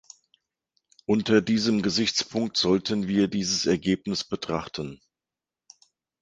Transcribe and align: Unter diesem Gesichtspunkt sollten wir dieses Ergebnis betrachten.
Unter 1.05 1.43
diesem 1.43 1.83
Gesichtspunkt 1.83 2.57
sollten 2.57 3.07
wir 3.07 3.27
dieses 3.27 3.67
Ergebnis 3.67 4.23
betrachten. 4.23 4.99